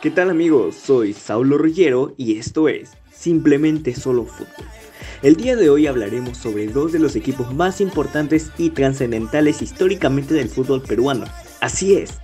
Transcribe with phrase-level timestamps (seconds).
[0.00, 0.76] ¿Qué tal amigos?
[0.76, 4.64] Soy Saulo Ruggiero y esto es Simplemente Solo Fútbol.
[5.22, 10.32] El día de hoy hablaremos sobre dos de los equipos más importantes y trascendentales históricamente
[10.32, 11.26] del fútbol peruano.
[11.60, 12.18] Así es,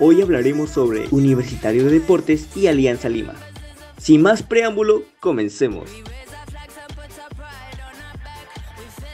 [0.00, 3.34] hoy hablaremos sobre Universitario de Deportes y Alianza Lima.
[3.96, 5.88] Sin más preámbulo, comencemos.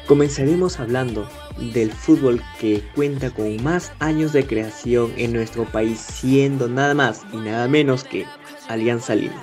[0.06, 1.28] Comenzaremos hablando
[1.74, 7.22] del fútbol que cuenta con más años de creación en nuestro país, siendo nada más
[7.32, 8.24] y nada menos que
[8.68, 9.42] Alianza Lima,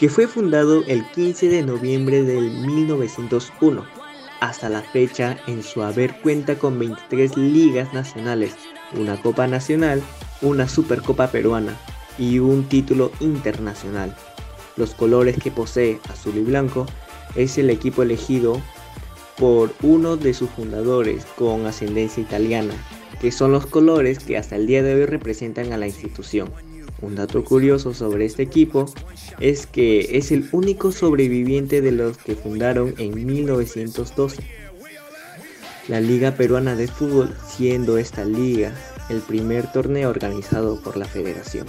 [0.00, 3.86] que fue fundado el 15 de noviembre del 1901.
[4.40, 8.56] Hasta la fecha, en su haber cuenta con 23 ligas nacionales,
[8.94, 10.02] una Copa Nacional,
[10.40, 11.76] una Supercopa Peruana
[12.18, 14.16] y un título internacional.
[14.76, 16.86] Los colores que posee, azul y blanco,
[17.36, 18.60] es el equipo elegido
[19.42, 22.74] por uno de sus fundadores con ascendencia italiana,
[23.20, 26.48] que son los colores que hasta el día de hoy representan a la institución.
[27.00, 28.86] Un dato curioso sobre este equipo
[29.40, 34.44] es que es el único sobreviviente de los que fundaron en 1912.
[35.88, 38.72] La Liga Peruana de Fútbol siendo esta liga
[39.08, 41.66] el primer torneo organizado por la federación.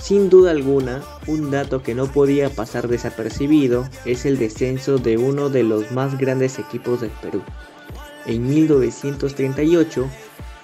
[0.00, 5.50] Sin duda alguna, un dato que no podía pasar desapercibido es el descenso de uno
[5.50, 7.42] de los más grandes equipos del Perú.
[8.24, 10.08] En 1938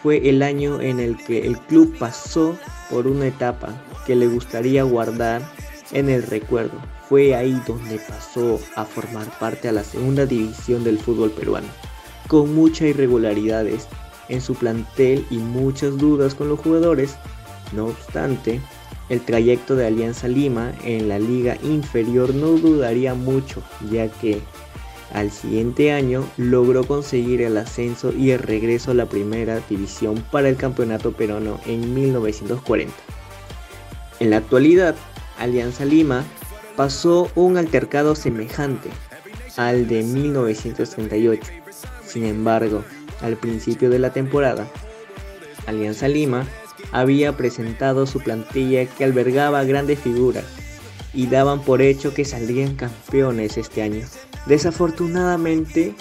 [0.03, 2.57] fue el año en el que el club pasó
[2.91, 3.75] por una etapa
[4.07, 5.43] que le gustaría guardar
[5.93, 6.79] en el recuerdo.
[7.09, 11.69] Fue ahí donde pasó a formar parte a la segunda división del fútbol peruano,
[12.29, 13.89] con muchas irregularidades
[14.29, 17.17] en su plantel y muchas dudas con los jugadores.
[17.73, 18.61] No obstante,
[19.09, 24.41] el trayecto de Alianza Lima en la liga inferior no dudaría mucho, ya que
[25.13, 30.49] al siguiente año logró conseguir el ascenso y el regreso a la primera división para
[30.49, 32.93] el campeonato peruano en 1940.
[34.20, 34.97] En la actualidad,
[35.39, 36.25] Alianza Lima
[36.77, 38.91] pasó un altercado semejante
[39.57, 41.53] al de 1938.
[42.05, 42.85] Sin embargo,
[43.20, 44.67] al principio de la temporada,
[45.67, 46.47] Alianza Lima
[46.95, 50.45] había presentado su plantilla que albergaba grandes figuras
[51.13, 54.07] y daban por hecho que saldrían campeones este año.
[54.47, 55.97] Desafortunadamente,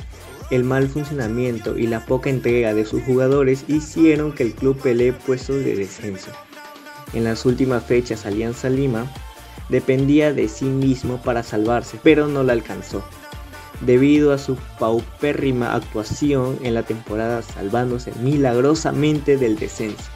[0.51, 5.13] el mal funcionamiento y la poca entrega de sus jugadores hicieron que el club pelee
[5.13, 6.29] puestos de descenso.
[7.13, 9.11] En las últimas fechas, Alianza Lima
[9.69, 13.03] dependía de sí mismo para salvarse, pero no la alcanzó,
[13.81, 20.12] debido a su paupérrima actuación en la temporada salvándose milagrosamente del descenso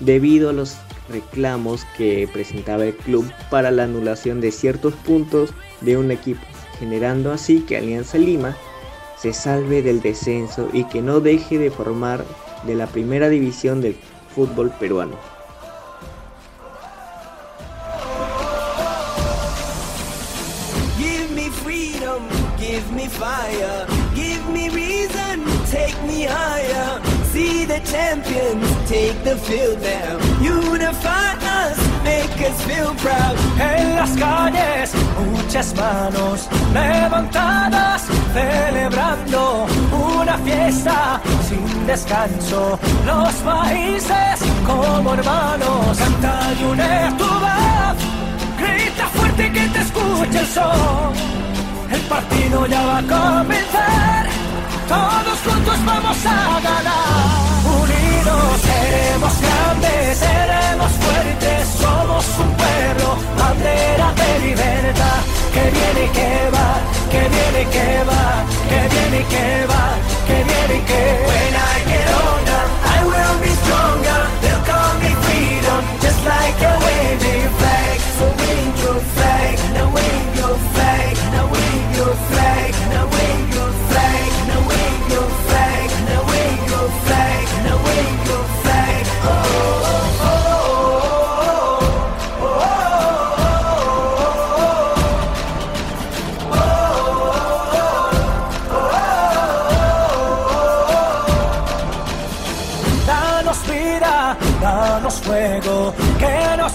[0.00, 0.76] debido a los
[1.08, 5.50] reclamos que presentaba el club para la anulación de ciertos puntos
[5.80, 6.42] de un equipo,
[6.78, 8.56] generando así que Alianza Lima
[9.18, 12.24] se salve del descenso y que no deje de formar
[12.66, 13.96] de la primera división del
[14.34, 15.16] fútbol peruano.
[22.58, 27.07] Give me fire, give me reason, take me higher.
[27.38, 30.18] See the champions take the field now.
[30.42, 31.34] Unify
[32.02, 33.36] make us feel proud.
[33.60, 34.90] En las calles,
[35.30, 42.76] muchas manos levantadas, celebrando una fiesta sin descanso.
[43.06, 47.30] Los países como hermanos, canta y une tu.
[48.60, 51.12] Grita fuerte que te escuche el sol.
[51.92, 54.27] El partido ya va a comenzar.
[54.88, 57.66] Todos juntos vamos a ganar.
[57.82, 61.68] Unidos seremos grandes, seremos fuertes.
[61.78, 62.07] Somos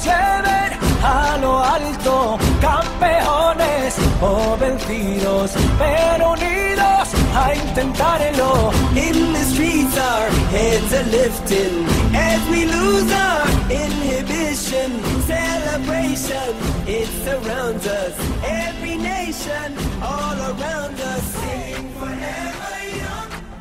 [0.04, 8.72] lleven a lo alto, campeones o vencidos, pero unidos a intentarlo.
[8.96, 11.86] In the streets our heads are lifting
[12.16, 14.92] as we lose our inhibition.
[15.28, 16.54] Celebration,
[16.88, 18.14] it surrounds us.
[18.46, 22.54] Every nation, all around us, sing forever.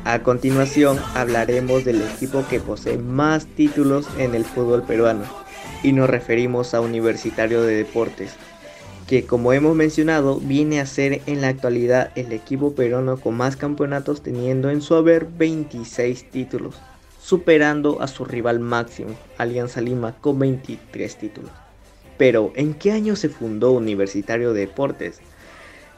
[0.05, 5.42] A continuación hablaremos del equipo que posee más títulos en el fútbol peruano
[5.83, 8.31] Y nos referimos a Universitario de Deportes,
[9.05, 13.57] que como hemos mencionado viene a ser en la actualidad el equipo peruano con más
[13.57, 16.75] campeonatos teniendo en su haber 26 títulos,
[17.21, 21.51] superando a su rival máximo, Alianza Lima, con 23 títulos.
[22.17, 25.19] Pero, ¿en qué año se fundó Universitario de Deportes?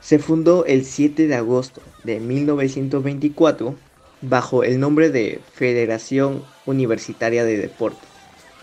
[0.02, 3.76] Se fundó el 7 de agosto de 1924
[4.24, 8.15] bajo el nombre de Federación Universitaria de Deportes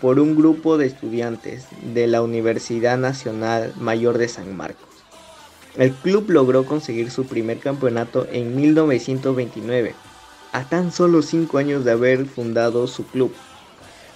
[0.03, 4.89] por un grupo de estudiantes de la Universidad Nacional Mayor de San Marcos.
[5.77, 9.95] El club logró conseguir su primer campeonato en 1929,
[10.51, 13.33] a tan solo 5 años de haber fundado su club.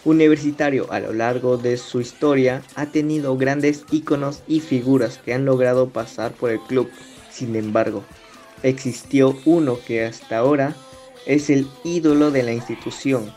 [0.04, 5.46] Universitario a lo largo de su historia ha tenido grandes íconos y figuras que han
[5.46, 6.90] logrado pasar por el club.
[7.32, 8.04] Sin embargo,
[8.62, 10.76] existió uno que hasta ahora
[11.26, 13.32] es el ídolo de la institución.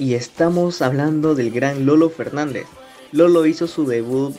[0.00, 2.64] Y estamos hablando del gran Lolo Fernández.
[3.12, 4.34] Lolo hizo su debut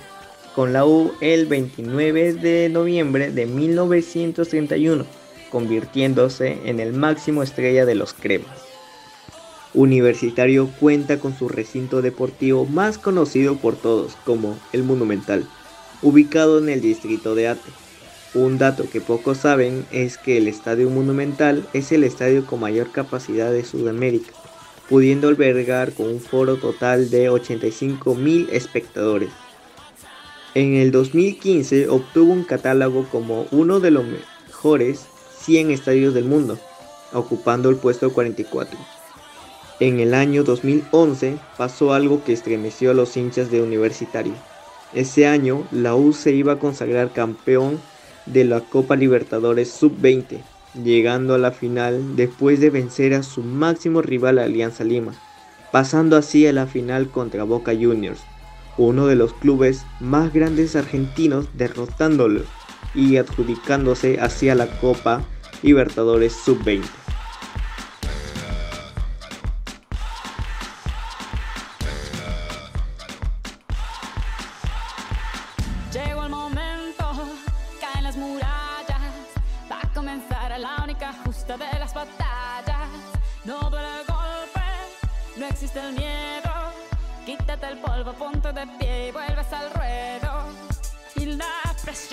[0.56, 5.06] con la U el 29 de noviembre de 1931,
[5.52, 8.58] convirtiéndose en el máximo estrella de los cremas.
[9.75, 15.48] Universitario cuenta con su recinto deportivo más conocido por todos como el Monumental,
[16.02, 17.69] ubicado en el distrito de Ate.
[18.34, 22.92] Un dato que pocos saben es que el Estadio Monumental es el estadio con mayor
[22.92, 24.31] capacidad de Sudamérica,
[24.92, 29.30] pudiendo albergar con un foro total de 85 mil espectadores.
[30.54, 35.06] En el 2015 obtuvo un catálogo como uno de los mejores
[35.40, 36.60] 100 estadios del mundo,
[37.14, 38.78] ocupando el puesto 44.
[39.80, 44.34] En el año 2011 pasó algo que estremeció a los hinchas de Universitario.
[44.94, 47.80] Ese año la U se iba a consagrar campeón
[48.26, 50.42] de la Copa Libertadores Sub-20,
[50.74, 55.14] llegando a la final después de vencer a su máximo rival Alianza Lima,
[55.72, 58.22] pasando así a la final contra Boca Juniors,
[58.78, 62.44] uno de los clubes más grandes argentinos derrotándolo
[62.94, 65.24] y adjudicándose hacia la Copa
[65.62, 66.84] Libertadores Sub-20.
[75.94, 76.50] Llegó el momento,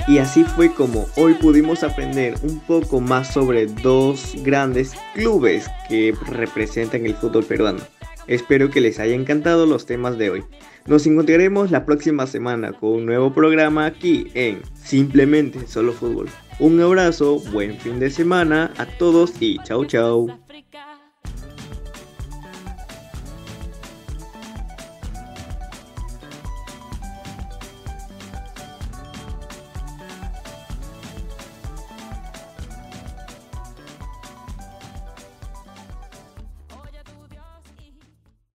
[0.07, 6.15] Y así fue como hoy pudimos aprender un poco más sobre dos grandes clubes que
[6.27, 7.81] representan el fútbol peruano.
[8.29, 10.45] Espero que les haya encantado los temas de hoy.
[10.87, 16.29] Nos encontraremos la próxima semana con un nuevo programa aquí en Simplemente Solo Fútbol.
[16.61, 20.31] Un abrazo, buen fin de semana a todos y chau.
[20.31, 20.98] África.